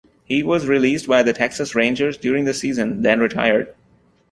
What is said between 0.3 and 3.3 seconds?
was released by the Texas Rangers during the season, then